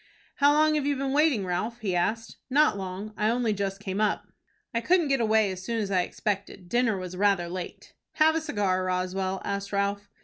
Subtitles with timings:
[0.37, 2.37] "How long have you been waiting, Ralph?" he asked.
[2.49, 3.13] "Not long.
[3.17, 4.25] I only just came up."
[4.73, 6.67] "I couldn't get away as soon as I expected.
[6.69, 10.09] Dinner was rather late." "Have a cigar, Roswell?" asked Ralph.